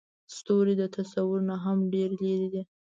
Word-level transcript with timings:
ستوري 0.35 0.73
د 0.81 0.83
تصور 0.95 1.39
نه 1.49 1.55
هم 1.63 1.77
ډېر 1.93 2.09
لرې 2.21 2.47
دي. 2.53 2.61